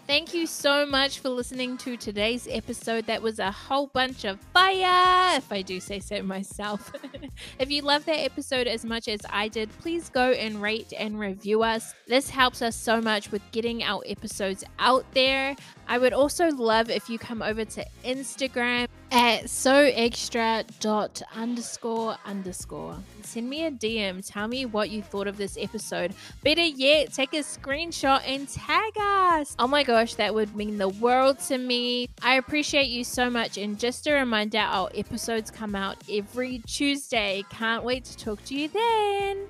Thank 0.09 0.33
you 0.33 0.47
so 0.47 0.87
much 0.87 1.19
for 1.19 1.29
listening 1.29 1.77
to 1.77 1.95
today's 1.95 2.47
episode. 2.49 3.05
That 3.05 3.21
was 3.21 3.37
a 3.37 3.51
whole 3.51 3.85
bunch 3.85 4.25
of 4.25 4.39
fire, 4.55 5.37
if 5.37 5.51
I 5.51 5.61
do 5.61 5.79
say 5.79 5.99
so 5.99 6.23
myself. 6.23 6.91
if 7.59 7.69
you 7.69 7.83
love 7.83 8.05
that 8.05 8.17
episode 8.17 8.65
as 8.65 8.83
much 8.83 9.07
as 9.07 9.19
I 9.29 9.49
did, 9.49 9.69
please 9.77 10.09
go 10.09 10.31
and 10.31 10.59
rate 10.63 10.93
and 10.97 11.19
review 11.19 11.61
us. 11.61 11.93
This 12.07 12.27
helps 12.27 12.63
us 12.63 12.75
so 12.75 12.99
much 12.99 13.31
with 13.31 13.43
getting 13.51 13.83
our 13.83 14.01
episodes 14.07 14.63
out 14.79 15.05
there. 15.13 15.55
I 15.87 15.99
would 15.99 16.13
also 16.13 16.47
love 16.49 16.89
if 16.89 17.07
you 17.07 17.19
come 17.19 17.43
over 17.43 17.63
to 17.63 17.85
Instagram 18.03 18.87
at 19.11 19.49
so 19.49 19.73
extra 19.93 20.63
dot 20.79 21.21
underscore 21.35 22.17
underscore. 22.25 22.97
Send 23.23 23.49
me 23.49 23.65
a 23.65 23.71
DM. 23.71 24.25
Tell 24.25 24.47
me 24.47 24.65
what 24.65 24.89
you 24.89 25.01
thought 25.01 25.27
of 25.27 25.37
this 25.37 25.57
episode. 25.59 26.13
Better 26.43 26.61
yet, 26.61 27.13
take 27.13 27.33
a 27.33 27.39
screenshot 27.39 28.21
and 28.25 28.47
tag 28.47 28.93
us. 28.99 29.55
Oh 29.59 29.67
my 29.67 29.83
gosh, 29.83 30.15
that 30.15 30.33
would 30.33 30.55
mean 30.55 30.77
the 30.77 30.89
world 30.89 31.39
to 31.39 31.57
me. 31.57 32.09
I 32.21 32.35
appreciate 32.35 32.87
you 32.87 33.03
so 33.03 33.29
much. 33.29 33.57
And 33.57 33.79
just 33.79 34.07
a 34.07 34.13
reminder, 34.13 34.59
our 34.59 34.89
episodes 34.95 35.51
come 35.51 35.75
out 35.75 35.97
every 36.11 36.61
Tuesday. 36.67 37.43
Can't 37.49 37.83
wait 37.83 38.05
to 38.05 38.17
talk 38.17 38.43
to 38.45 38.55
you 38.55 38.67
then. 38.67 39.47